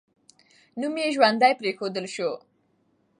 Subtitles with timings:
[0.79, 2.29] نوم یې ژوندی پرېښودل سو.